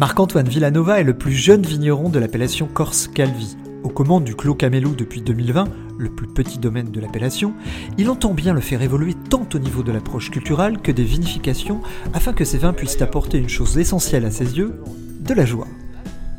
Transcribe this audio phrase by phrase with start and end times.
[0.00, 3.58] Marc-Antoine Villanova est le plus jeune vigneron de l'appellation Corse Calvi.
[3.82, 5.64] Aux commandes du Clos Camélou depuis 2020,
[5.98, 7.52] le plus petit domaine de l'appellation,
[7.98, 11.82] il entend bien le faire évoluer tant au niveau de l'approche culturelle que des vinifications
[12.14, 14.80] afin que ses vins puissent apporter une chose essentielle à ses yeux,
[15.20, 15.68] de la joie.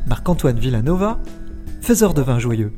[0.07, 1.19] Marc-Antoine Villanova,
[1.81, 2.73] faiseur de vins joyeux.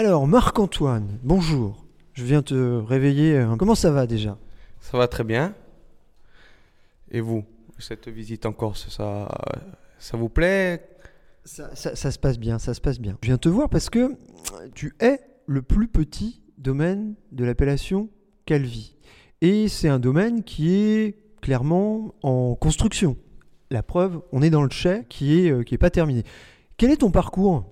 [0.00, 1.84] Alors, Marc-Antoine, bonjour.
[2.12, 3.44] Je viens te réveiller.
[3.58, 4.38] Comment ça va déjà?
[4.78, 5.56] Ça va très bien.
[7.10, 7.44] Et vous,
[7.80, 9.26] cette visite en Corse, ça,
[9.98, 10.88] ça vous plaît?
[11.44, 13.18] Ça, ça- ça se passe bien, ça se passe bien.
[13.24, 14.14] Je viens te voir parce que
[14.72, 18.08] tu es le plus petit domaine de l'appellation
[18.46, 18.94] Calvi.
[19.40, 23.16] Et c'est un domaine qui est clairement en construction.
[23.72, 26.22] La preuve, on est dans le chai qui est, euh, qui est pas terminé.
[26.76, 27.64] Quel est ton parcours?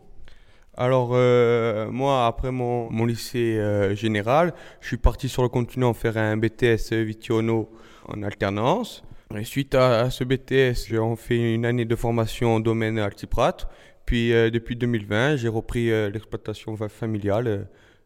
[0.76, 5.94] Alors, euh, moi, après mon, mon lycée euh, général, je suis parti sur le continent
[5.94, 7.70] faire un BTS Vitiono
[8.08, 9.02] en alternance.
[9.36, 13.56] Et suite à, à ce BTS, j'ai fait une année de formation au domaine Altiprat.
[14.04, 17.58] Puis, euh, depuis 2020, j'ai repris euh, l'exploitation fa- familiale euh,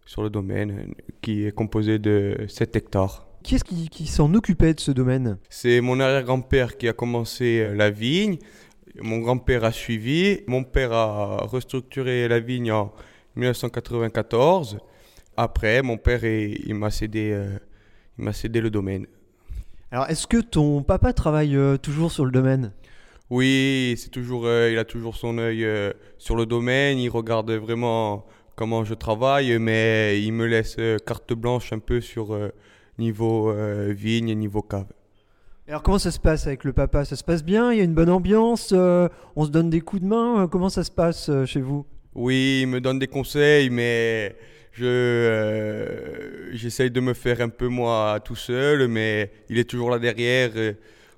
[0.07, 3.27] sur le domaine euh, qui est composé de 7 hectares.
[3.43, 5.39] Qui est-ce qui, qui s'en occupait de ce domaine?
[5.51, 8.39] C'est mon arrière-grand-père qui a commencé euh, la vigne.
[9.01, 10.41] Mon grand-père a suivi.
[10.47, 12.93] Mon père a restructuré la vigne en
[13.37, 14.79] 1994.
[15.37, 17.57] Après, mon père, il, il m'a cédé, euh,
[18.19, 19.07] il m'a cédé le domaine.
[19.91, 22.73] Alors, est-ce que ton papa travaille euh, toujours sur le domaine?
[23.31, 25.67] Oui, c'est toujours, euh, il a toujours son œil
[26.19, 26.99] sur le domaine.
[26.99, 28.27] Il regarde vraiment
[28.57, 30.77] comment je travaille, mais il me laisse
[31.07, 32.37] carte blanche un peu sur
[32.99, 33.55] niveau
[33.91, 34.87] vigne et niveau cave.
[35.71, 37.05] Alors comment ça se passe avec le papa?
[37.05, 37.73] Ça se passe bien?
[37.73, 38.71] Il y a une bonne ambiance?
[38.73, 40.43] Euh, On se donne des coups de main?
[40.43, 41.87] Euh, Comment ça se passe euh, chez vous?
[42.17, 44.35] Oui, il me donne des conseils, mais
[44.73, 50.01] je j'essaye de me faire un peu moi tout seul, mais il est toujours là
[50.01, 50.51] derrière,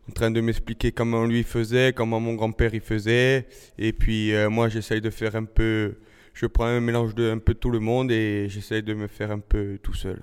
[0.06, 3.46] en train de m'expliquer comment lui faisait, comment mon grand-père il faisait,
[3.78, 5.94] et puis moi j'essaye de faire un peu,
[6.34, 9.30] je prends un mélange de un peu tout le monde et j'essaye de me faire
[9.30, 10.20] un peu tout seul.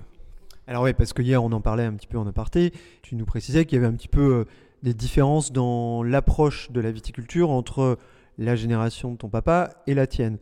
[0.66, 2.72] Alors oui, parce que hier on en parlait un petit peu en aparté.
[3.02, 4.44] Tu nous précisais qu'il y avait un petit peu euh,
[4.82, 7.98] des différences dans l'approche de la viticulture entre
[8.38, 10.38] la génération de ton papa et la tienne.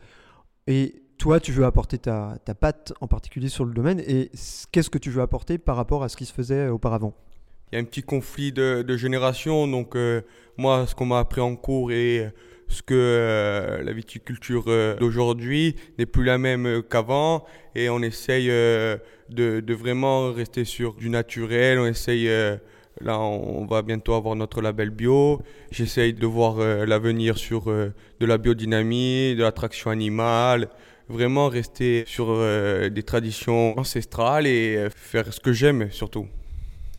[0.67, 4.01] Et toi, tu veux apporter ta, ta patte en particulier sur le domaine.
[4.07, 4.31] Et
[4.71, 7.15] qu'est-ce que tu veux apporter par rapport à ce qui se faisait auparavant?
[7.73, 9.67] Il y a un petit conflit de, génération.
[9.67, 10.23] Donc, euh,
[10.57, 12.29] moi, ce qu'on m'a appris en cours et
[12.69, 14.67] ce que euh, la viticulture
[15.01, 17.45] d'aujourd'hui n'est plus la même qu'avant.
[17.75, 18.51] Et on essaye
[19.31, 21.79] de, de vraiment rester sur du naturel.
[21.79, 22.29] On essaye.
[22.29, 22.57] euh,
[23.01, 25.41] Là, on va bientôt avoir notre label bio.
[25.71, 30.69] J'essaye de voir euh, l'avenir sur euh, de la biodynamie, de l'attraction animale.
[31.09, 32.37] Vraiment rester sur
[32.91, 36.27] des traditions ancestrales et faire ce que j'aime surtout.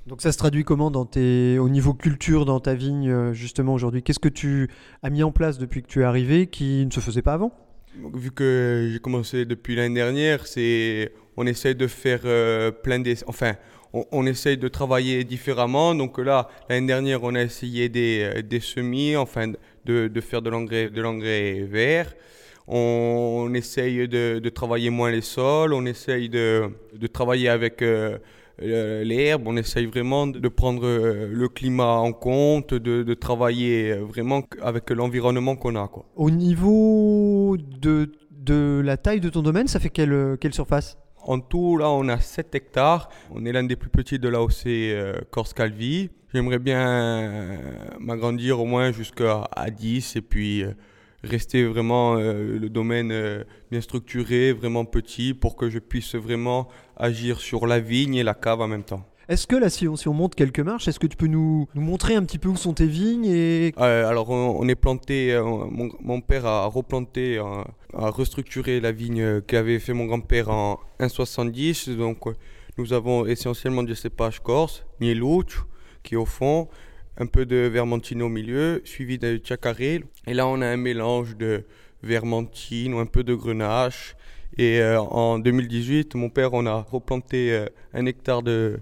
[0.08, 4.02] Donc ça se traduit comment dans tes, au niveau culture dans ta vigne justement aujourd'hui?
[4.02, 4.70] Qu'est-ce que tu
[5.04, 7.52] as mis en place depuis que tu es arrivé qui ne se faisait pas avant?
[8.16, 13.54] Vu que j'ai commencé depuis l'année dernière, c'est on essaye de faire euh, plein enfin
[13.94, 15.96] on, essaye de travailler différemment.
[15.96, 19.52] Donc là, l'année dernière, on a essayé des, euh, des semis, enfin
[19.86, 22.14] de, de faire de l'engrais de l'engrais vert.
[22.68, 28.20] On, essaye de, de travailler moins les sols, on essaye de, de travailler avec euh,
[28.62, 34.44] euh, l'herbe, on essaye vraiment de prendre le climat en compte, de, de travailler vraiment
[34.62, 35.88] avec l'environnement qu'on a.
[35.88, 36.06] Quoi.
[36.16, 40.96] Au niveau de, de la taille de ton domaine, ça fait quelle, quelle surface?
[41.30, 43.08] En tout, là, on a 7 hectares.
[43.30, 46.10] On est l'un des plus petits de l'AOC euh, Corse-Calvi.
[46.34, 47.58] J'aimerais bien euh,
[48.00, 50.72] m'agrandir au moins jusqu'à à 10 et puis euh,
[51.24, 53.14] rester vraiment le domaine
[53.70, 56.68] bien structuré, vraiment petit, pour que je puisse vraiment
[56.98, 59.06] agir sur la vigne et la cave en même temps.
[59.30, 62.24] Est-ce que là, si on, monte quelques marches, est-ce que tu peux nous, montrer un
[62.24, 66.48] petit peu où sont tes vignes et Euh, alors, on, est planté, euh, mon, père
[66.48, 67.62] a replanté, euh,
[67.94, 71.96] a restructuré la vigne qu'avait fait mon grand-père en 1,70.
[71.96, 72.24] Donc,
[72.80, 75.60] nous avons essentiellement du cépage corse, Nieluch,
[76.02, 76.68] qui est au fond,
[77.18, 80.04] un peu de vermentine au milieu, suivi de chacaré.
[80.26, 81.66] Et là, on a un mélange de
[82.02, 84.16] vermentine ou un peu de grenache.
[84.58, 88.80] Et en 2018, mon père, on a replanté un hectare de,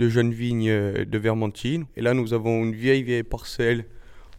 [0.00, 1.86] de jeunes vignes euh, de vermentine.
[1.96, 3.84] Et là, nous avons une vieille, vieille parcelle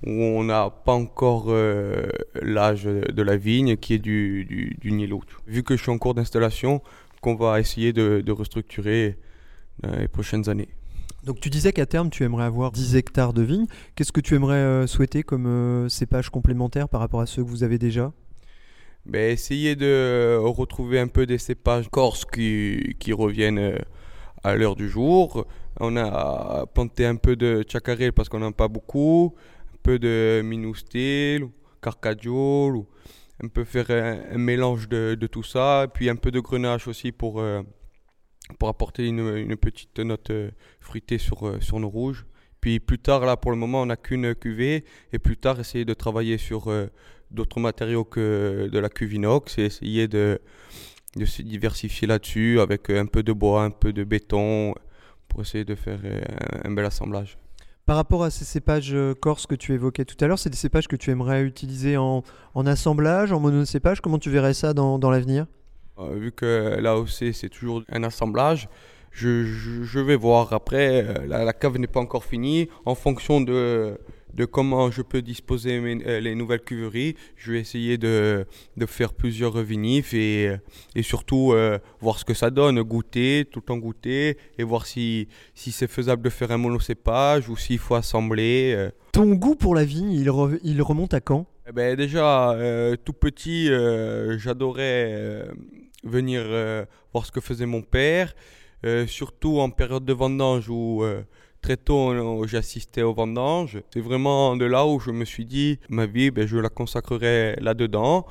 [0.05, 2.07] où on n'a pas encore euh,
[2.41, 5.21] l'âge de la vigne qui est du, du, du Nilo.
[5.47, 6.81] Vu que je suis en cours d'installation,
[7.21, 9.17] qu'on va essayer de, de restructurer
[9.83, 10.69] dans les prochaines années.
[11.23, 13.67] Donc tu disais qu'à terme tu aimerais avoir 10 hectares de vignes.
[13.95, 17.49] Qu'est-ce que tu aimerais euh, souhaiter comme euh, cépage complémentaire par rapport à ceux que
[17.49, 18.11] vous avez déjà?
[19.05, 23.77] Ben, essayer de retrouver un peu des cépages corses qui, qui reviennent euh,
[24.43, 25.45] à l'heure du jour.
[25.79, 29.35] On a planté un peu de chacarel parce qu'on n'en a pas beaucoup,
[29.73, 31.47] un peu de minustel,
[31.81, 32.87] carcadiol, ou
[33.43, 37.39] un peu faire un, mélange de, tout ça, puis un peu de grenache aussi pour,
[37.39, 37.61] euh,
[38.59, 42.25] pour apporter une, petite note euh, fruitée sur, euh, sur nos rouges.
[42.59, 45.85] Puis plus tard, là pour le moment, on n'a qu'une cuvée, et plus tard, essayer
[45.85, 46.71] de travailler sur
[47.31, 50.39] d'autres matériaux que de la cuve inox et essayer de,
[51.15, 54.73] de se diversifier là-dessus avec euh, un peu de bois, un peu de béton,
[55.27, 56.21] pour essayer de faire euh,
[56.63, 57.37] un, un bel assemblage.
[57.85, 60.55] Par rapport à ces cépages euh, corses que tu évoquais tout à l'heure, c'est des
[60.57, 62.23] cépages que tu aimerais utiliser en,
[62.53, 63.99] en assemblage, en monocépage?
[64.01, 65.47] Comment tu verrais ça dans, dans l'avenir?
[65.99, 68.69] Euh, vu que l'AOC c'est toujours un assemblage,
[69.11, 70.53] je, je- je vais voir.
[70.53, 72.69] Après, la, la cave n'est pas encore finie.
[72.85, 73.97] En fonction de,
[74.33, 78.45] de comment je peux disposer mes- euh, les nouvelles cuveries, je vais essayer de,
[78.77, 80.57] de faire plusieurs vinifs et, euh,
[80.95, 85.27] et surtout euh, voir ce que ça donne, goûter, tout temps goûter et voir si,
[85.53, 88.89] si c'est faisable de faire un monocépage ou s'il faut assembler.
[89.11, 91.45] Ton goût pour la vigne, il, re- il remonte à quand?
[91.67, 95.45] Eh ben déjà, euh, tout petit, euh, j'adorais
[96.03, 96.43] venir
[97.13, 98.33] voir ce que faisait mon père,
[99.07, 101.03] surtout en période de vendange où
[101.61, 103.81] très tôt j'assistais aux vendanges.
[103.93, 107.55] C'est vraiment de là où je me suis dit, ma vie, ben, je la consacrerai
[107.61, 108.25] là-dedans.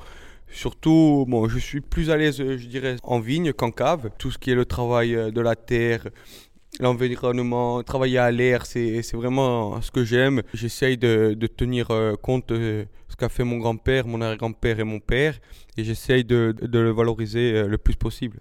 [0.49, 4.09] Surtout, bon, je suis plus à l'aise, euh, je dirais, en vigne qu'en cave.
[4.17, 6.09] Tout ce qui est le travail euh, de la terre,
[6.79, 10.41] l'environnement, travailler à l'air, c'est vraiment ce que j'aime.
[10.53, 14.83] J'essaye de, de tenir euh, compte de ce qu'a fait mon grand-père, mon arrière-grand-père et
[14.83, 15.39] mon père,
[15.77, 18.39] et j'essaye de, de le valoriser euh, le plus possible.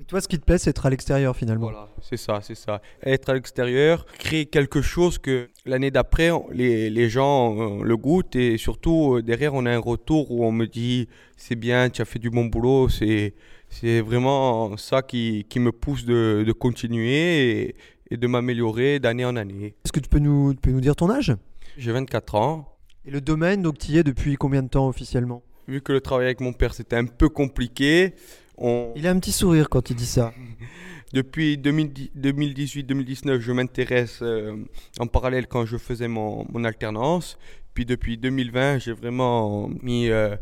[0.00, 1.66] Et toi, ce qui te plaît, c'est être à l'extérieur finalement.
[1.66, 2.82] Voilà, c'est ça, c'est ça.
[3.04, 8.34] Être à l'extérieur, créer quelque chose que l'année d'après, les, les gens euh, le goûtent
[8.34, 12.02] et surtout euh, derrière, on a un retour où on me dit c'est bien, tu
[12.02, 12.88] as fait du bon boulot.
[12.88, 13.34] C'est,
[13.68, 17.76] c'est vraiment ça qui, qui me pousse de, de continuer et,
[18.10, 19.74] et de m'améliorer d'année en année.
[19.84, 21.32] Est-ce que tu peux nous, tu peux nous dire ton âge?
[21.76, 22.78] J'ai 24 ans.
[23.06, 25.42] Et le domaine, donc tu y es depuis combien de temps officiellement?
[25.68, 28.14] Vu que le travail avec mon père c'était un peu compliqué,
[28.56, 30.32] on, Il a un petit sourire quand il dit ça.
[31.12, 34.56] Depuis 2018-2019, je m'intéresse euh,
[34.98, 37.38] en parallèle quand je faisais mon, mon alternance.
[37.72, 40.36] Puis depuis 2020, j'ai vraiment mis euh,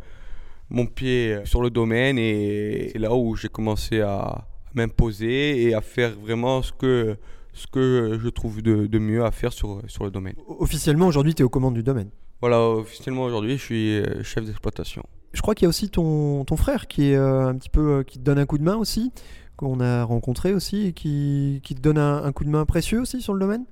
[0.70, 5.80] mon pied sur le domaine et c'est là où j'ai commencé à m'imposer et à
[5.80, 7.16] faire vraiment ce que,
[7.52, 10.34] ce que je trouve de, de mieux à faire sur, sur le domaine.
[10.46, 12.10] Officiellement, aujourd'hui, tu es aux commandes du domaine.
[12.40, 15.04] Voilà, officiellement aujourd'hui, je suis euh, chef d'exploitation.
[15.32, 18.02] Je crois qu'il y a aussi ton, frère qui est euh, un petit peu euh,
[18.02, 19.12] qui te donne un coup de main aussi,
[19.56, 23.32] qu'on a rencontré aussi et qui, te donne un, coup de main précieux aussi sur
[23.32, 23.64] le domaine?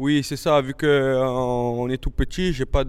[0.00, 0.60] Oui, c'est ça.
[0.60, 2.82] Vu que euh, on est tout petit, j'ai pas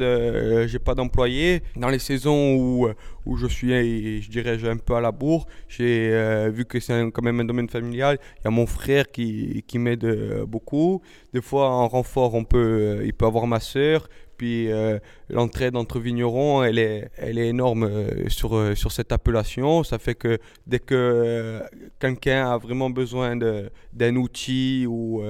[0.66, 1.62] j'ai pas d'employé.
[1.76, 2.88] Dans les saisons où
[3.28, 5.46] où je suis, je dirais, un peu à la bourre.
[5.78, 8.18] Vu que c'est quand même un domaine familial.
[8.40, 11.04] Il y a mon frère qui qui m'aide beaucoup.
[11.32, 14.08] Des fois, en renfort, il peut avoir ma sœur.
[14.38, 15.00] Puis euh,
[15.30, 19.84] l'entraide entre vignerons, elle est, elle est énorme euh, sur, euh, sur cette appellation.
[19.84, 21.60] Ça fait que dès que euh,
[22.00, 25.24] quelqu'un a vraiment besoin d'un outil ou,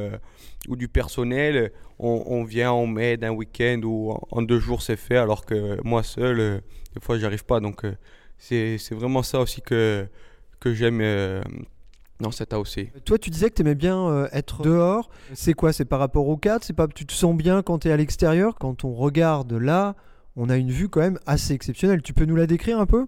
[0.67, 5.17] ou du personnel, on, vient, on m'aide un week-end ou en, deux jours c'est fait,
[5.17, 6.61] alors que moi seul,
[6.93, 7.59] des fois j'arrive pas.
[7.59, 7.83] Donc
[8.37, 10.07] c'est c'est vraiment ça aussi que,
[10.59, 11.01] que j'aime
[12.19, 12.91] euh, dans cette AOC.
[13.05, 15.09] Toi, tu disais que tu aimais bien euh, être dehors.
[15.33, 15.73] C'est quoi?
[15.73, 16.63] C'est par rapport au cadre?
[16.63, 18.55] C'est pas tu te sens bien quand tu es à l'extérieur?
[18.59, 19.95] Quand on regarde là,
[20.35, 22.01] on a une vue quand même assez exceptionnelle.
[22.01, 23.05] Tu peux nous la décrire un peu?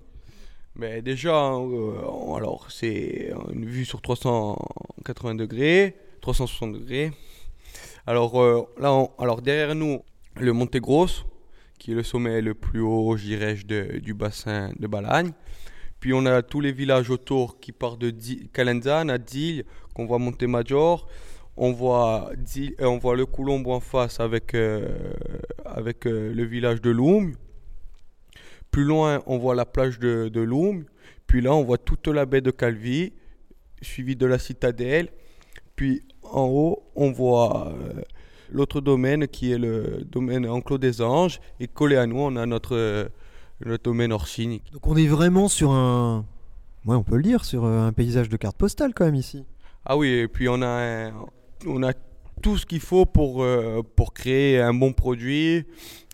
[0.76, 7.12] Mais déjà, euh, alors c'est une vue sur 380 degrés, 360 degrés.
[8.06, 10.02] Alors euh, là, on- alors derrière nous,
[10.36, 11.24] le Monte Grosso,
[11.80, 15.32] qui est le sommet le plus haut, je dirais, du bassin de Balagne.
[16.00, 18.14] Puis on a tous les villages autour qui partent de
[18.54, 19.64] Calenzane à Dille,
[19.94, 21.08] qu'on voit Montemaggior.
[21.60, 24.88] On voit, euh, on voit le Coulombo en face avec, euh,
[25.66, 27.34] avec euh, le village de Loum.
[28.70, 30.86] Plus loin, on voit la plage de, de Loum.
[31.26, 33.14] Puis là, on voit toute la baie de Calvi,
[33.82, 35.10] suivie de la citadelle.
[35.76, 37.74] Puis en haut, on voit
[38.52, 41.40] l'autre domaine qui est le domaine Enclos des Anges.
[41.60, 43.10] Et collé à nous, on a notre,
[43.66, 44.62] notre domaine Orsini.
[44.72, 46.26] Donc on est vraiment sur un,
[46.86, 49.46] ouais, on peut le dire, sur euh, un paysage de carte postale quand même ici.
[49.86, 51.12] Ah oui, et puis on a,
[51.66, 51.94] on a
[52.42, 55.66] tout ce qu'il faut pour, euh, pour créer un bon produit.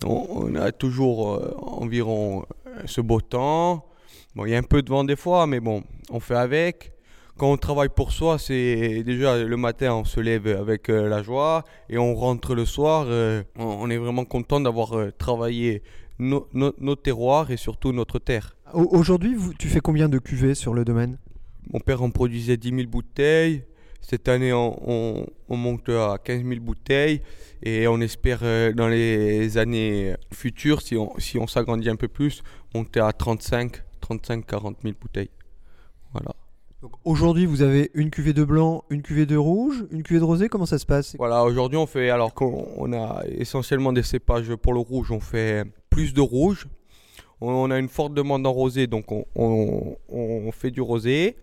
[0.06, 2.46] On, on a toujours euh, environ
[2.86, 3.86] ce beau temps.
[4.36, 6.92] Bon, il y a un peu de vent des fois, mais bon, on fait avec.
[7.36, 11.24] Quand on travaille pour soi, c'est déjà le matin, on se lève avec euh, la
[11.24, 13.08] joie et on rentre le soir.
[13.10, 15.12] on, on est vraiment content d'avoir euh,
[16.24, 18.56] travaillé no- no- nos terroirs et surtout notre terre.
[18.74, 21.18] Au- Aujourd'hui, tu fais combien de cuvées sur le domaine?
[21.72, 23.64] Mon père en produisait 10 000 bouteilles.
[24.02, 27.22] Cette année, on, on- on monte à 15 000 bouteilles
[27.62, 32.10] et on espère euh, dans les années futures, si on, si on s'agrandit un peu
[32.10, 32.44] plus,
[32.76, 35.30] monter à 35, 35, 40 000 bouteilles.
[36.12, 36.32] Voilà.
[37.06, 40.50] Aujourd'hui, vous avez une cuvée de blanc, une cuvée de rouge, une cuvée de rosé.
[40.50, 41.16] Comment ça se passe?
[41.18, 45.20] Voilà, aujourd'hui, on fait, alors qu'on on a essentiellement des cépages pour le rouge, on
[45.20, 46.68] fait plus de rouge.
[47.42, 51.36] On, a une forte demande en rosé, donc on, on- on fait du rosé.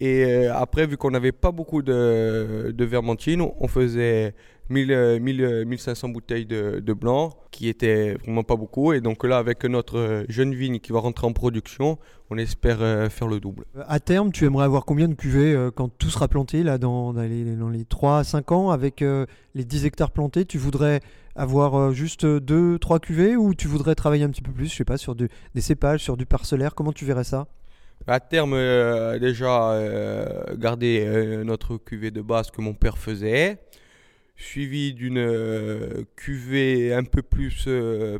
[0.00, 4.34] Et euh, après, vu qu'on n'avait pas beaucoup de, de vermentine, on- faisait
[4.68, 8.92] 1000, euh, 1000, euh, 1500 bouteilles de, blanc, qui était vraiment pas beaucoup.
[8.92, 11.98] Et donc là, avec notre jeune vigne qui va rentrer en production,
[12.30, 13.64] on espère euh, faire le double.
[13.76, 17.14] Euh, À terme, tu aimerais avoir combien de cuvées quand tout sera planté là dans,
[17.14, 19.02] dans les, dans les 3 à 5 ans avec
[19.54, 21.00] les 10 hectares plantés Tu voudrais
[21.36, 24.84] avoir juste 2 3 cuvées ou tu voudrais travailler un petit peu plus, je sais
[24.84, 25.28] pas, sur des
[25.60, 26.74] cépages, sur du parcellaire?
[26.74, 27.46] Comment tu verrais ça?
[28.08, 33.58] À terme, euh, déjà, euh, garder euh, notre cuvée de base que mon père faisait,
[34.36, 37.68] suivi d'une cuvée un peu plus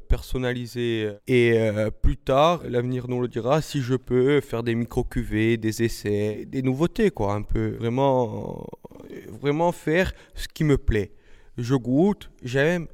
[0.08, 1.12] personnalisée.
[1.28, 1.60] Et
[2.02, 6.62] plus tard, l'avenir nous le dira, si je peux faire des micro-cuvées, des essais, des
[6.62, 7.76] nouveautés, quoi, un peu.
[7.78, 8.66] Vraiment,
[9.28, 11.12] vraiment faire ce qui me plaît.
[11.58, 12.86] Je goûte, j'aime,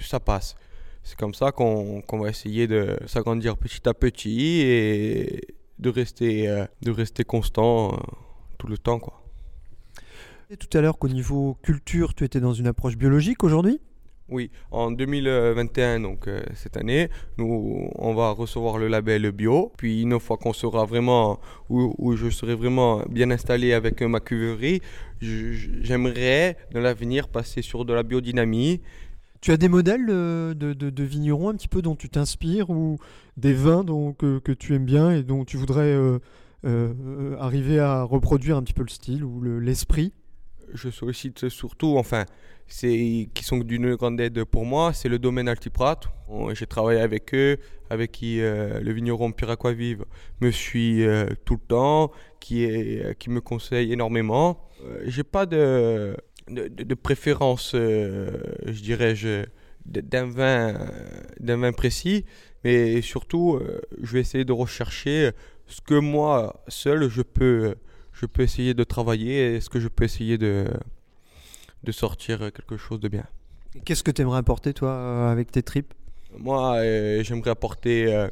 [0.00, 0.56] ça passe.
[1.02, 5.40] C'est comme ça qu'on va essayer de s'agrandir petit à petit et
[5.78, 7.96] de rester, euh, de rester constant euh,
[8.58, 9.00] tout le temps.
[9.00, 9.20] Quoi.
[10.50, 13.80] Et tout à l'heure qu'au niveau culture, tu étais dans une approche biologique aujourd'hui?
[14.28, 19.72] Oui, en 2021, donc euh, cette année, nous, on va recevoir le label bio.
[19.76, 24.20] Puis une fois qu'on sera vraiment, où, où je serai vraiment bien installé avec ma
[24.20, 24.80] cuverie,
[25.20, 28.80] j'aimerais dans l'avenir passer sur de la biodynamie.
[29.42, 32.70] Tu as des modèles euh, de, de- de vignerons un petit peu dont tu t'inspires
[32.70, 32.98] ou
[33.36, 36.20] des vins dont, que, tu aimes bien et dont tu voudrais euh,
[36.64, 40.12] euh, arriver à reproduire un petit peu le style ou le- l'esprit?
[40.72, 42.24] Je sollicite surtout, enfin,
[42.68, 45.98] qui sont d'une grande aide pour moi, c'est le domaine Altiprat.
[46.54, 47.58] J'ai travaillé avec eux,
[47.90, 50.06] avec qui le vigneron Pierre Aquavive
[50.40, 51.04] me suit
[51.44, 54.70] tout le temps, qui, est, qui me conseille énormément.
[55.04, 56.16] J'ai pas de,
[56.48, 58.30] de, de- de préférence, euh,
[58.66, 59.44] je dirais, je,
[59.86, 60.78] d'un vin,
[61.40, 62.24] d'un vin précis,
[62.64, 65.30] mais surtout, euh, je vais essayer de rechercher
[65.66, 67.74] ce que moi seul je peux
[68.12, 70.66] je peux essayer de travailler et ce que je peux essayer de,
[71.82, 73.24] de sortir quelque chose de bien.
[73.84, 75.94] Qu'est-ce que tu aimerais apporter toi euh, avec tes tripes?
[76.36, 78.28] Moi, euh, j'aimerais apporter euh,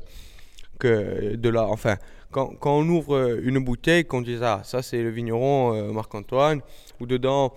[0.78, 1.66] que de la...
[1.66, 1.96] Enfin,
[2.30, 6.60] quand, quand on ouvre une bouteille, qu'on dit ah, ça c'est le vigneron euh, Marc-Antoine,
[7.00, 7.54] où dedans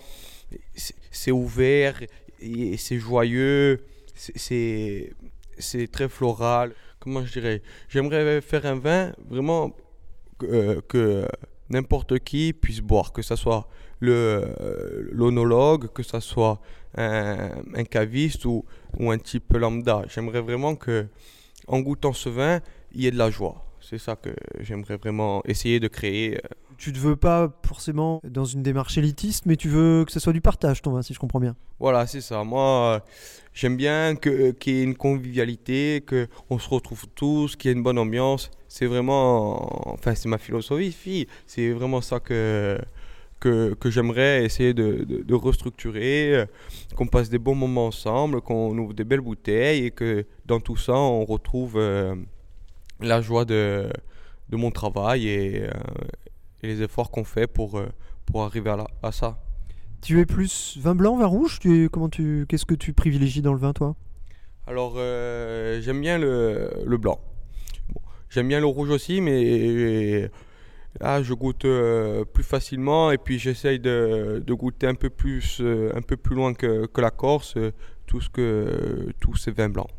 [1.12, 2.00] c'est ouvert,
[2.77, 3.83] c'est joyeux,
[4.15, 5.13] c'est-
[5.91, 6.74] très floral.
[7.00, 7.62] Comment je dirais?
[7.89, 9.75] J'aimerais faire un vin vraiment
[10.39, 11.25] que, euh,
[11.69, 13.67] n'importe qui puisse boire, que ce soit
[14.03, 16.60] euh, l'onologue, que ce soit
[16.98, 18.65] un, un caviste ou,
[19.00, 20.03] ou un type lambda.
[20.10, 21.07] J'aimerais vraiment que,
[21.67, 22.60] en goûtant ce vin,
[22.93, 23.65] il y ait de la joie.
[23.81, 24.29] C'est ça que
[24.60, 26.39] j'aimerais vraiment essayer de créer.
[26.77, 30.33] Tu ne veux pas forcément dans une démarche élitiste, mais tu veux que ce soit
[30.33, 31.55] du partage ton vin, si je comprends bien.
[31.79, 32.43] Voilà, c'est ça.
[32.43, 32.99] Moi, euh,
[33.53, 36.03] j'aime bien que, qu'il y ait une convivialité,
[36.47, 38.51] qu'on se retrouve tous, qu'il y ait une bonne ambiance.
[38.67, 41.27] C'est vraiment, enfin, c'est ma philosophie.
[41.45, 42.77] C'est vraiment ça que,
[43.43, 46.45] que, que j'aimerais essayer de, de, restructurer, euh,
[46.95, 50.77] qu'on passe des bons moments ensemble, qu'on ouvre des belles bouteilles et que dans tout
[50.77, 52.15] ça, on retrouve euh,
[53.01, 53.89] la joie de,
[54.49, 55.71] de mon travail et, euh,
[56.63, 57.88] et les efforts qu'on fait pour, euh,
[58.25, 59.38] pour arriver à, la- à ça.
[60.01, 61.60] Tu es plus vin blanc, vin rouge?
[61.60, 63.96] Tu es, comment tu, Qu'est-ce que tu privilégies dans le vin, toi?
[64.65, 67.20] Alors, euh, j'aime bien le, le blanc.
[67.93, 70.29] Bon, j'aime bien le rouge aussi, mais
[71.01, 75.60] là, je goûte euh, plus facilement et puis j'essaye de, de goûter un peu plus,
[75.62, 77.58] euh, un peu plus loin que, que la Corse,
[78.05, 79.89] tout ce que, tous ces vins blancs.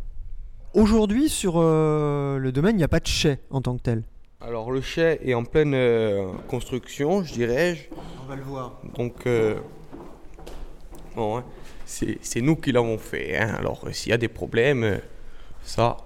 [0.75, 4.03] Aujourd'hui, sur le domaine, il n'y a pas de chai en tant que tel.
[4.41, 7.89] Alors, le chai est en pleine euh, construction, je dirais.
[8.23, 8.81] On va le voir.
[8.97, 9.55] Donc, euh,
[11.17, 11.45] Bon, hein,
[11.87, 13.37] c'est nous qui l'avons fait.
[13.39, 13.55] hein.
[13.59, 15.01] Alors, euh, s'il y a des problèmes,
[15.63, 15.97] ça,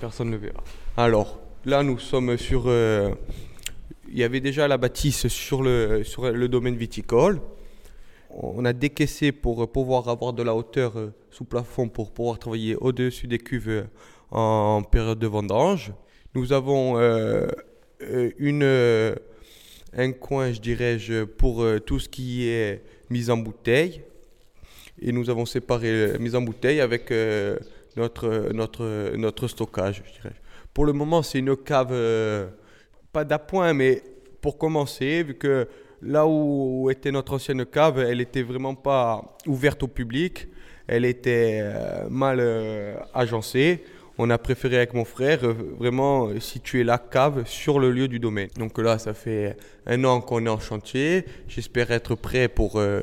[0.00, 0.62] personne ne le verra.
[0.96, 2.64] Alors, là, nous sommes sur.
[2.66, 3.14] euh,
[4.08, 7.40] il y avait déjà la bâtisse sur le, sur le domaine viticole.
[8.30, 10.94] On a décaissé pour pouvoir avoir de la hauteur
[11.30, 13.86] sous plafond pour pouvoir travailler au-dessus des cuves
[14.30, 15.92] en période de vendange.
[16.34, 17.46] Nous avons euh,
[18.00, 19.14] euh, une, euh,
[19.94, 20.96] un coin, je dirais,
[21.36, 24.02] pour tout ce qui est mise en bouteille.
[25.00, 27.12] Et nous avons séparé la mise en bouteille avec
[27.96, 30.34] notre, notre, notre stockage, je dirais.
[30.72, 31.94] Pour le moment, c'est une cave,
[33.12, 34.02] pas d'appoint, mais
[34.40, 35.68] pour commencer, vu que
[36.00, 40.48] là où était notre ancienne cave, elle était vraiment pas ouverte au public,
[40.86, 41.62] elle était
[42.08, 42.40] mal
[43.12, 43.84] agencée.
[44.18, 48.08] On a préféré avec mon frère euh, vraiment euh, situer la cave sur le lieu
[48.08, 48.50] du domaine.
[48.58, 51.24] Donc là, ça fait un an qu'on est en chantier.
[51.48, 53.02] J'espère être prêt pour, euh,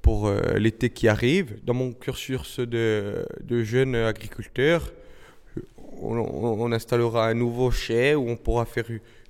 [0.00, 1.58] pour l'été qui arrive.
[1.64, 4.92] Dans mon cursus de, de jeune agriculteur,
[6.00, 8.84] on, installera un nouveau chai où on pourra faire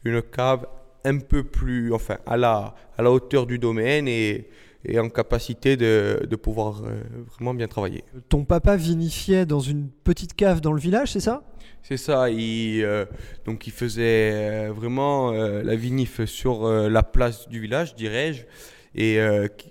[0.04, 0.66] une cave
[1.04, 4.49] un peu plus, enfin, à la, à la hauteur du domaine et,
[4.88, 7.02] et en capacité de, de pouvoir euh,
[7.33, 8.05] vraiment bien travailler.
[8.28, 11.43] Ton papa vinifiait dans une petite cave dans le village, c'est ça?
[11.83, 13.05] C'est ça, il, euh,
[13.45, 18.45] donc il faisait euh, vraiment euh, la vinif sur la place du village, dirais-je,
[18.97, 19.19] et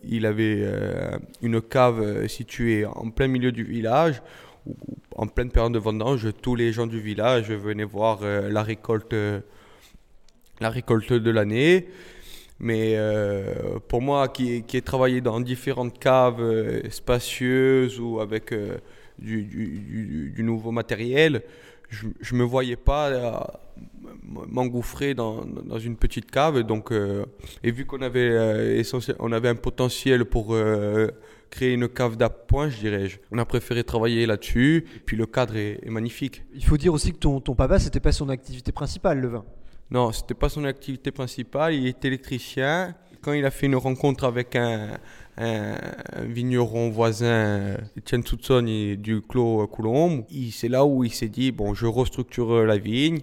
[0.03, 0.63] il avait
[1.41, 4.21] une cave située en plein milieu du village,
[4.67, 4.75] où,
[5.15, 9.15] en pleine période de vendange, tous les gens du village venaient voir la récolte,
[10.61, 11.87] la récolte de l'année.
[12.59, 18.53] Mais euh, pour moi, qui, qui ai travaillé dans différentes caves euh, spacieuses ou avec
[18.53, 18.77] euh,
[19.19, 19.43] du,
[20.33, 21.41] du- nouveau matériel,
[21.89, 23.59] je ne me voyais pas
[24.23, 26.61] m'engouffrer dans, dans une petite cave.
[26.63, 26.91] Donc,
[27.63, 28.81] et vu qu'on avait,
[29.19, 30.55] on avait un potentiel pour
[31.51, 34.85] créer une cave d'appoint, je dirais, on a préféré travailler là-dessus.
[35.05, 36.43] Puis le cadre est, est magnifique.
[36.53, 39.45] Il faut dire aussi que ton, ton papa, c'était pas son activité principale, le vin.
[39.91, 41.75] Non, c'était pas son activité principale.
[41.75, 42.95] Il était électricien.
[43.21, 44.97] Quand il a fait une rencontre avec un,
[46.21, 51.85] vigneron voisin, Etienne Soutson du Clos Coulombe, c'est là où il s'est dit bon, je
[51.85, 53.19] restructure la vigne.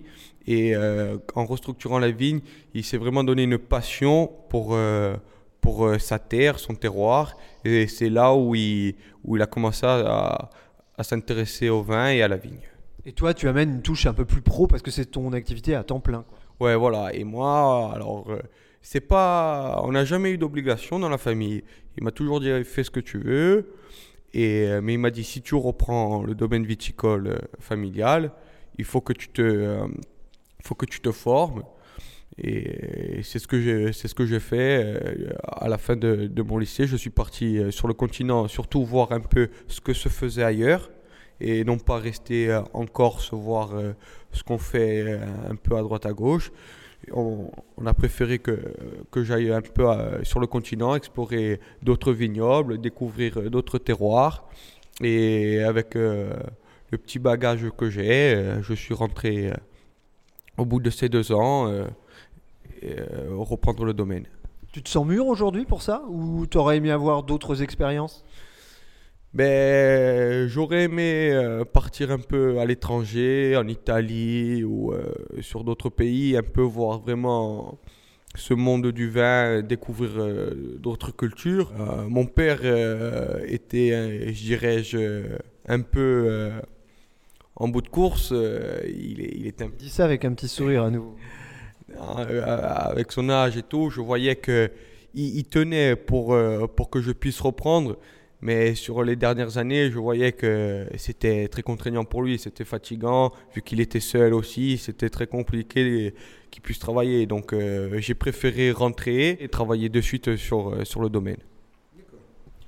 [0.47, 2.41] Et euh, en restructurant la vigne,
[2.75, 5.17] il s'est vraiment donné une passion pour, euh,
[5.61, 7.37] pour euh, sa terre, son terroir.
[7.65, 10.51] Et c'est là où il, où il a commencé à,
[10.97, 12.59] à s'intéresser au vin et à la vigne.
[13.05, 15.75] Et toi, tu amènes une touche un peu plus pro parce que c'est ton activité
[15.75, 16.25] à temps plein.
[16.63, 17.13] Ouais, voilà.
[17.13, 18.39] Et moi, alors, euh,
[18.83, 19.81] c'est pas.
[19.83, 21.65] On n'a jamais eu d'obligation dans la famille.
[21.99, 23.75] Il m'a toujours dit fais ce que tu veux.
[24.33, 28.31] Et, euh, mais il m'a dit si tu reprends le domaine viticole euh, familial,
[28.79, 29.77] il faut que tu te,
[30.63, 31.65] faut que tu te formes.
[32.39, 35.03] Et c'est ce que j'ai, c'est ce que j'ai fait
[35.43, 36.87] à la fin de, de mon lycée.
[36.87, 40.91] Je suis parti sur le continent, surtout voir un peu ce que se faisait ailleurs,
[41.43, 43.93] et non pas rester euh, en Corse voir euh,
[44.33, 45.19] ce qu'on fait euh,
[45.51, 46.53] un peu à droite à gauche.
[47.13, 47.51] On,
[47.85, 48.61] a préféré que,
[49.11, 49.89] que j'aille un peu
[50.23, 54.49] sur le continent, explorer d'autres vignobles, découvrir d'autres terroirs.
[55.01, 56.31] Et avec le
[56.93, 59.53] petit bagage que j'ai, je suis rentré
[60.57, 61.69] au bout de ces deux ans
[63.31, 64.29] reprendre le domaine.
[64.71, 66.05] Tu te sens mûr aujourd'hui pour ça?
[66.07, 68.25] Ou t'aurais aimé avoir d'autres expériences?
[69.35, 75.89] Ben, j'aurais aimé euh, partir un peu à l'étranger, en Italie ou euh, sur d'autres
[75.89, 77.79] pays, un peu voir vraiment
[78.35, 81.73] ce monde du vin, découvrir euh, d'autres cultures.
[82.09, 82.61] Mon père
[83.47, 85.23] était, je dirais, je,
[85.67, 86.51] un peu
[87.57, 88.33] en bout de course.
[88.33, 91.17] il, est- il était un Dis ça avec un petit sourire à nouveau.
[92.19, 94.71] euh, avec son âge et tout, je voyais que
[95.15, 96.37] il, il tenait pour,
[96.77, 97.97] pour que je puisse reprendre.
[98.43, 103.31] Mais sur les dernières années, je voyais que c'était très contraignant pour lui, c'était fatigant,
[103.55, 106.13] vu qu'il était seul aussi, c'était très compliqué
[106.51, 107.27] qu'il puisse travailler.
[107.27, 111.39] Donc euh, j'ai préféré rentrer et travailler de suite sur, euh, sur le domaine.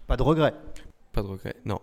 [0.07, 0.55] Pas de regret.
[1.13, 1.81] Pas de regret, non.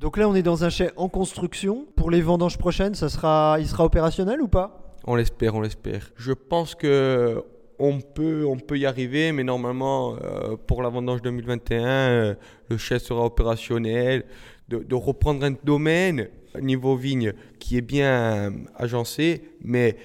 [0.00, 1.86] Donc là, on est dans un chai en construction.
[1.94, 4.96] Pour les vendanges prochaines, ça sera, il sera opérationnel ou pas?
[5.04, 6.10] On l'espère, on l'espère.
[6.16, 7.44] Je pense que
[7.80, 12.34] on peut, on peut y arriver, mais normalement, euh, pour la vendange 2021, euh,
[12.68, 14.24] le chai sera opérationnel.
[14.68, 16.28] De, reprendre un domaine
[16.60, 19.96] niveau vigne qui est bien euh, agencé, mais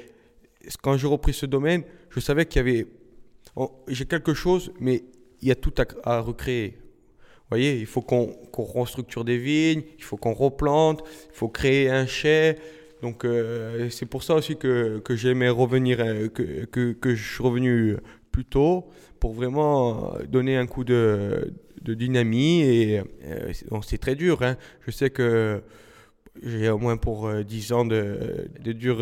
[0.82, 2.88] quand j'ai repris ce domaine, je savais qu'il y avait,
[3.88, 5.04] j'ai quelque chose, mais
[5.42, 6.78] il y a tout à, recréer.
[6.80, 11.50] Vous voyez, il faut qu'on qu'on restructure des vignes, il faut qu'on replante, il faut
[11.50, 12.56] créer un chai.
[13.02, 17.44] Donc euh, c'est pour ça aussi que, que j'aimais revenir, euh, que, que, je suis
[17.44, 17.98] revenu
[18.32, 18.88] plus tôt
[19.20, 23.52] pour vraiment donner un coup de, de dynamie et euh,
[23.84, 24.42] c'est très dur.
[24.42, 24.56] Hein.
[24.86, 25.62] Je sais que
[26.42, 28.98] j'ai au moins pour 10 ans de, de dur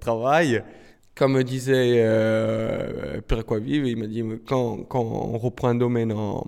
[0.00, 0.62] travail.
[1.16, 6.46] Comme disait euh, Pierre Quavive, il m'a dit quand, quand on reprend un domaine en,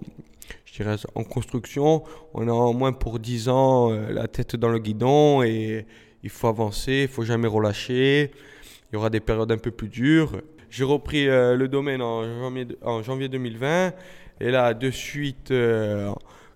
[0.65, 4.79] je dirais, en construction, on a au moins pour 10 ans la tête dans le
[4.79, 5.87] guidon et
[6.23, 8.31] il faut avancer, il faut jamais relâcher.
[8.91, 10.41] Il y aura des périodes un peu plus dures.
[10.71, 13.93] J'ai repris euh, le domaine en janvier, en janvier 2020.
[14.41, 16.13] Et là, de suite, euh,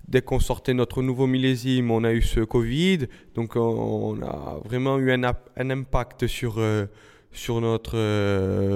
[0.09, 3.07] dès qu'on sortait notre nouveau millésime, on a eu ce Covid.
[3.35, 6.87] Donc, on, a vraiment eu un, un impact sur, euh,
[7.37, 7.97] sur notre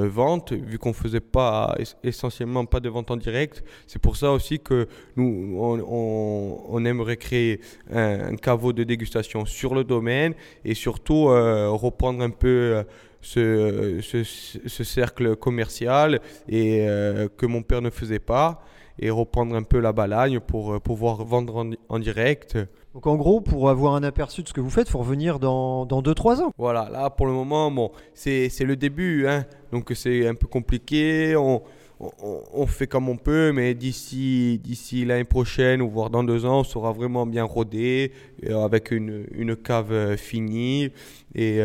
[0.06, 3.64] vente, vu qu'on faisait pas essentiellement pas de vente en direct.
[3.86, 7.60] C'est pour ça aussi que nous, on, on, aimerait créer
[7.92, 12.84] un, caveau de dégustation sur le domaine et surtout reprendre un peu
[13.20, 18.62] ce, ce, cercle commercial et euh, que mon père ne faisait pas
[18.98, 22.58] et reprendre un peu la balagne pour euh, pouvoir vendre en, direct.
[22.94, 25.38] Donc en gros, pour avoir un aperçu de ce que vous faites, il faut revenir
[25.38, 26.52] dans 2-3 ans.
[26.58, 31.36] Voilà, là pour le moment, bon, c'est le début, hein, donc c'est un peu compliqué.
[31.36, 31.62] On,
[32.00, 36.60] on, fait comme on peut, mais d'ici d'ici l'année prochaine ou voire dans deux ans,
[36.60, 38.12] on sera vraiment bien rodé,
[38.46, 40.88] euh, avec une, une cave finie
[41.34, 41.60] et,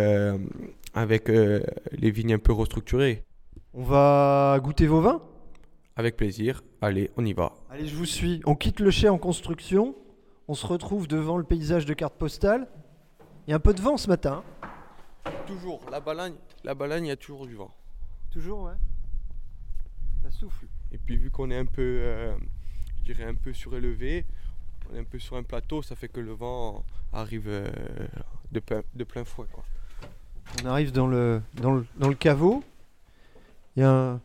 [0.95, 1.59] avec euh,
[1.91, 3.23] les vignes un peu restructurées.
[3.73, 5.21] On va goûter vos vins?
[5.95, 6.63] Avec plaisir.
[6.81, 7.53] Allez, on y va.
[7.69, 8.41] Allez, je vous suis.
[8.45, 9.95] On quitte le chai en construction.
[10.47, 12.67] On se retrouve devant le paysage de carte postale.
[13.47, 14.43] Il y a un peu de vent ce matin.
[15.47, 15.81] Toujours.
[15.91, 17.71] La balagne, la balagne, il y a toujours du vent.
[18.31, 18.73] Toujours, ouais.
[20.23, 20.67] Ça souffle.
[20.91, 22.35] Et puis vu qu'on est un peu, euh,
[22.97, 24.25] je dirais un peu surélevé,
[24.89, 27.69] on est un peu sur un plateau, ça fait que le vent arrive euh,
[28.51, 29.63] de, plein, de plein fouet, quoi.
[30.63, 32.63] On arrive dans le, dans le, caveau.
[33.75, 34.19] Il y a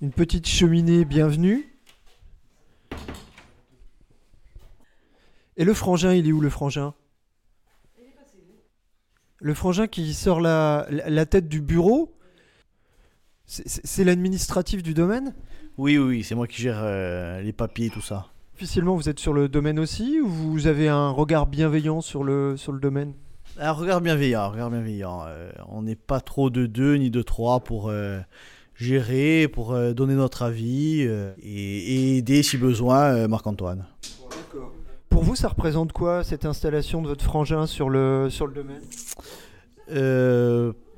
[0.00, 1.70] une petite cheminée bienvenue.
[5.56, 6.94] Et le frangin, il est où le frangin?
[9.38, 12.16] Le frangin qui sort la, la tête du bureau
[13.46, 15.34] C'est l'administratif du domaine?
[15.76, 18.28] Oui, oui, c'est moi qui gère euh, les papiers et tout ça.
[18.54, 22.56] Officiellement, vous êtes sur le domaine aussi ou vous avez un regard bienveillant sur le,
[22.56, 23.14] sur le domaine?
[23.58, 25.24] Un regard bienveillant, regard bienveillant.
[25.26, 28.20] Euh, on n'est pas trop de deux ni de trois pour euh,
[28.74, 31.00] gérer, pour euh, donner notre avis
[31.42, 33.84] et, aider si besoin Marc-Antoine.
[35.10, 38.82] Pour vous, ça représente quoi cette installation de votre frangin sur le, sur le domaine?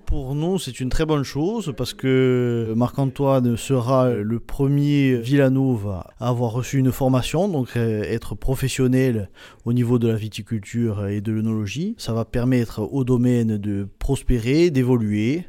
[0.06, 6.28] Pour nous, c'est une très bonne chose parce que Marc-Antoine sera le premier Villanova à
[6.28, 9.30] avoir reçu une formation, donc euh, être professionnel
[9.64, 11.96] au niveau de la viticulture et de l'œnologie.
[11.98, 15.44] Ça va permettre au domaine de prospérer, d'évoluer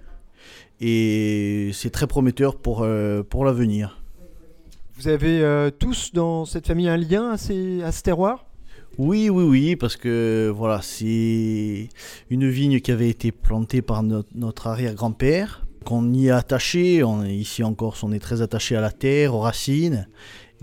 [0.79, 4.01] et c'est très prometteur pour, euh, pour l'avenir.
[4.97, 8.45] Vous avez euh, tous dans cette famille un lien à, ces, à ce terroir?
[8.97, 11.89] Oui, oui, oui, parce que voilà, c'est
[12.31, 17.03] une vigne qui avait été plantée par notre, arrière-grand-père, qu'on y est attaché.
[17.03, 20.07] On, ici en Corse, on est très attaché à la terre, aux racines.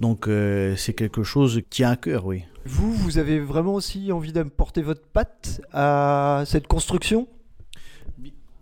[0.00, 2.42] Donc euh, c'est quelque chose qui a un cœur, oui.
[2.66, 7.28] Vous, vous avez vraiment aussi envie d'apporter votre patte à cette construction?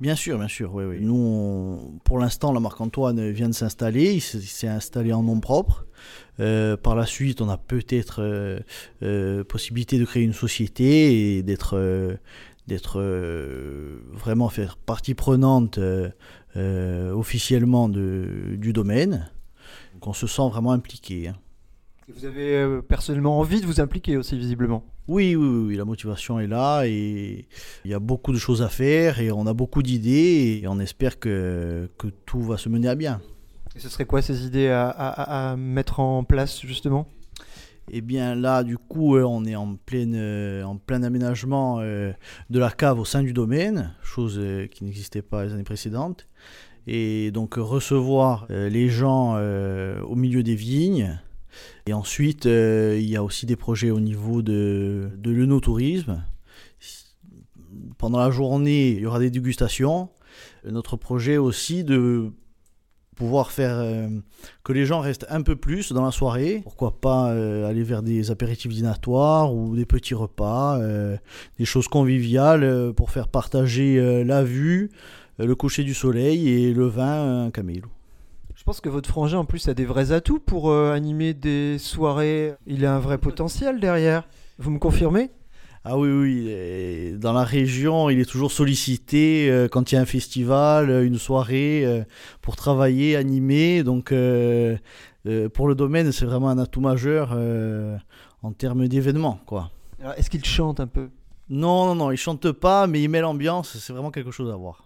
[0.03, 0.99] Bien sûr, bien sûr, oui, oui.
[1.01, 5.87] Nous, pour l'instant, la marque Antoine vient de s'installer, il s'est installé en nom propre.
[6.41, 8.59] Euh, par la suite, on a peut-être euh,
[9.05, 11.79] euh, possibilité de créer une société et d'être
[14.12, 15.79] vraiment faire partie prenante
[16.57, 19.31] officiellement du domaine.
[20.05, 21.29] On se sent vraiment impliqué.
[21.29, 21.37] Hein.
[22.14, 26.46] Vous avez personnellement envie de vous impliquer aussi visiblement oui, oui, oui, la motivation est
[26.46, 27.48] là et
[27.85, 30.79] il y a beaucoup de choses à faire et on a beaucoup d'idées et on
[30.79, 33.20] espère que, que tout va se mener à bien.
[33.75, 37.07] Et ce serait quoi ces idées à, mettre en place justement?
[37.90, 42.12] Eh bien là, du coup, euh, on est en, pleine, euh, en plein aménagement euh,
[42.48, 46.29] de la cave au sein du domaine, chose qui n'existait pas les années précédentes.
[46.87, 51.18] Et donc recevoir les gens au milieu des vignes.
[51.87, 55.33] Et ensuite, il y a aussi des projets au niveau de, de.
[57.99, 60.11] Pendant la journée, il y aura des dégustations.
[60.65, 62.33] Notre projet aussi de
[63.17, 64.09] pouvoir faire euh,
[64.65, 66.61] que les gens restent un peu plus dans la soirée.
[66.62, 71.17] Pourquoi pas euh, aller vers des apéritifs dînatoires ou des petits repas, euh,
[71.59, 74.91] des choses conviviales pour faire partager la vue,
[75.38, 77.88] le coucher du soleil et le vin, un camélou.
[78.62, 82.53] Je pense que votre frangin en plus a des vrais atouts pour animer des soirées.
[82.64, 84.22] Il a un vrai potentiel derrière.
[84.61, 85.33] Vous me confirmez?
[85.83, 90.01] Ah oui, oui, dans la région, il est toujours sollicité euh, quand il y a
[90.01, 92.05] un festival, euh, une soirée, euh,
[92.40, 93.83] pour travailler, animer.
[93.83, 94.77] Donc, euh,
[95.55, 97.96] pour le domaine, c'est vraiment un atout majeur euh,
[98.44, 99.40] en termes d'événements.
[99.44, 99.72] quoi.
[100.16, 101.09] Est-ce qu'il chante un peu?
[101.48, 104.55] Non, non, non, il chante pas, mais il met l'ambiance, c'est vraiment quelque chose à
[104.55, 104.85] voir.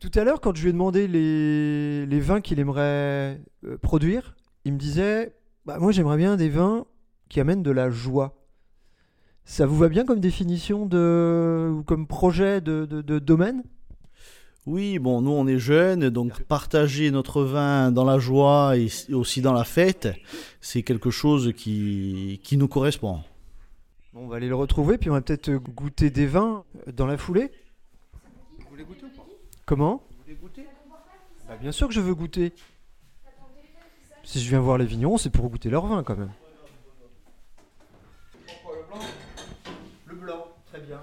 [0.00, 4.36] Tout à l'heure, quand je lui ai demandé les, les vins qu'il aimerait euh, produire,
[4.64, 6.84] il me disait bah, Moi, j'aimerais bien des vins
[7.28, 8.34] qui amènent de la joie.
[9.44, 13.62] Ça vous va bien comme définition de, ou comme projet de, de- de domaine?
[14.66, 19.40] Oui, bon, nous on est jeunes, donc partager notre vin dans la joie et aussi
[19.40, 20.08] dans la fête,
[20.60, 23.20] c'est quelque chose qui, qui nous correspond.
[24.12, 27.52] On va aller le retrouver, puis on va peut-être goûter des vins dans la foulée.
[28.58, 29.22] Vous voulez goûter ou pas
[29.66, 30.66] Comment Vous voulez goûter?
[31.48, 32.52] Bah, Bien sûr que je veux goûter.
[34.24, 36.32] Si je viens voir les vignerons, c'est pour goûter leur vin quand même.
[40.06, 41.00] Le blanc, très bien.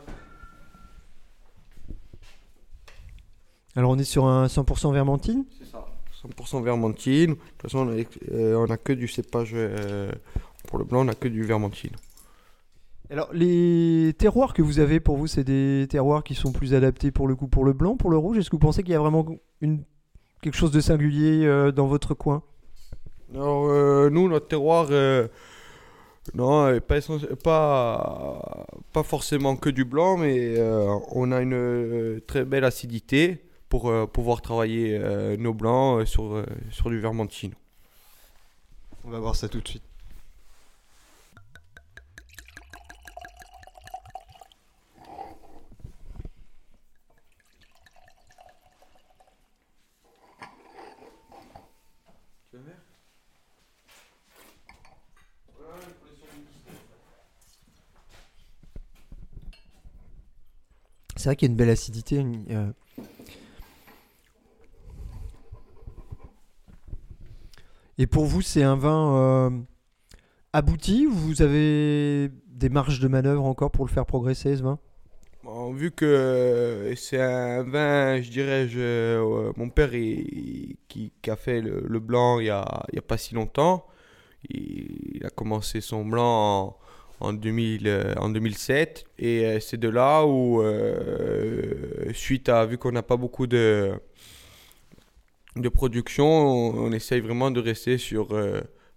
[3.76, 5.46] Alors on est sur un 100% vermentine?
[5.58, 5.86] C'est ça.
[6.26, 7.32] 100% vermentine.
[7.32, 9.52] De toute façon, on a, euh, on a que du cépage.
[9.54, 10.12] euh,
[10.68, 11.92] pour le blanc, on a que du vermentine.
[13.14, 17.12] Alors les terroirs que vous avez pour vous, c'est des terroirs qui sont plus adaptés
[17.12, 18.40] pour le coup pour le blanc, pour le rouge?
[18.40, 19.24] Est-ce que vous pensez qu'il y a vraiment
[19.62, 19.84] une,
[20.42, 22.42] quelque chose de singulier euh, dans votre coin?
[23.36, 25.28] Alors, euh, nous, notre terroir, euh,
[26.34, 27.00] non, pas,
[27.44, 33.90] pas, pas forcément que du blanc, mais euh, on a une très belle acidité pour
[33.90, 37.54] euh, pouvoir travailler euh, nos blancs euh, sur, euh, sur du vermentine.
[39.06, 39.84] On va voir ça tout de suite.
[61.24, 62.22] C'est vrai qu'il y a une belle acidité.
[62.52, 62.70] euh,
[67.98, 69.50] Et pour vous, c'est un vin euh,
[70.52, 74.80] abouti ou vous avez des marges de manœuvre encore pour le faire progresser, ce vin?
[75.74, 78.68] Vu que euh, c'est un vin, je dirais,
[79.56, 80.78] mon père qui,
[81.30, 83.86] a fait le, blanc il y a, pas si longtemps.
[84.50, 86.78] Il a commencé son blanc
[87.24, 89.06] en, en, 2000, euh, en 2007.
[89.20, 93.92] Et euh, c'est de là où, euh, suite à, vu qu'on n'a pas beaucoup de,
[95.56, 98.30] de production, on, on essaye vraiment de rester sur,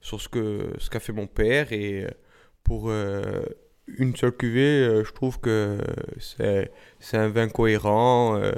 [0.01, 1.73] sur ce que ce qu'a fait mon père.
[1.73, 2.07] Et
[2.65, 5.79] pour une seule cuvée, je trouve que
[6.19, 8.37] c'est c'est un vin cohérent.
[8.37, 8.53] euh,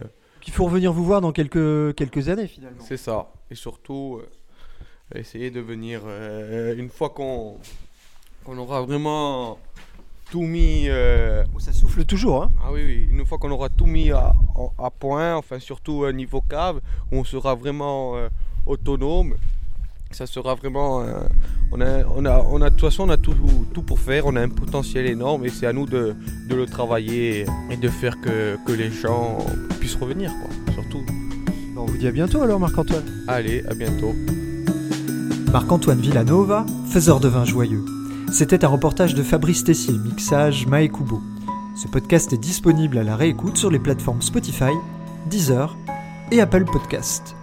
[0.46, 2.81] Il faut revenir vous voir dans quelques, quelques années finalement.
[2.81, 3.33] c'est ça.
[3.50, 4.20] Et surtout,
[5.14, 6.02] essayer de venir,
[6.76, 7.59] une fois qu'on
[8.48, 9.58] qu'on aura vraiment
[10.30, 10.88] tout mis...
[10.88, 14.32] euh, Ça souffle toujours, hein ah oui, oui, une fois qu'on aura tout mis à,
[14.98, 16.80] point, enfin surtout au niveau cave,
[17.12, 18.28] où on sera vraiment euh,
[18.64, 19.34] autonome,
[20.11, 21.02] ça sera vraiment...
[21.02, 21.20] euh,
[21.72, 23.34] on a, on a, on a, de toute façon, on a tout,
[23.74, 26.16] tout pour faire, on a un potentiel énorme et c'est à nous de,
[26.48, 29.38] de le travailler et de faire que, que les gens
[29.78, 31.04] puissent revenir, quoi, surtout.
[31.76, 33.04] On vous dit à bientôt alors Marc-Antoine.
[33.28, 34.14] Allez, à bientôt.
[35.52, 37.84] Marc-Antoine Villanova, faiseur de vin joyeux.
[38.31, 41.21] C'était un reportage de Fabrice Tessier, mixage Mae Kubo.
[41.75, 44.73] Ce podcast est disponible à la réécoute sur les plateformes Spotify,
[45.31, 45.77] Deezer
[46.31, 47.38] et Apple Podcast.